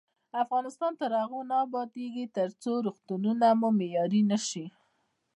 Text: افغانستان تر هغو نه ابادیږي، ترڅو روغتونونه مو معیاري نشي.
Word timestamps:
افغانستان 0.43 0.91
تر 1.01 1.11
هغو 1.21 1.39
نه 1.49 1.55
ابادیږي، 1.65 2.25
ترڅو 2.37 2.71
روغتونونه 2.85 3.47
مو 3.59 3.69
معیاري 3.77 4.21
نشي. 4.31 4.65